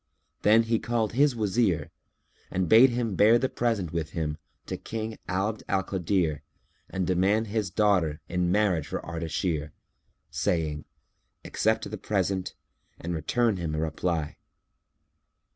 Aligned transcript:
Then 0.41 0.63
he 0.63 0.79
called 0.79 1.13
his 1.13 1.35
Wazir 1.35 1.91
and 2.49 2.67
bade 2.67 2.89
him 2.89 3.13
bear 3.13 3.37
the 3.37 3.47
present 3.47 3.93
with 3.93 4.13
him[FN#301] 4.13 4.37
to 4.65 4.77
King 4.77 5.17
Abd 5.27 5.61
al 5.69 5.83
Kadir 5.83 6.41
and 6.89 7.05
demand 7.05 7.45
his 7.45 7.69
daughter 7.69 8.19
in 8.27 8.51
marriage 8.51 8.87
for 8.87 9.05
Ardashir, 9.05 9.69
saying, 10.31 10.85
"Accept 11.45 11.91
the 11.91 11.99
present 11.99 12.55
and 12.99 13.13
return 13.13 13.57
him 13.57 13.75
a 13.75 13.79
reply." 13.79 14.37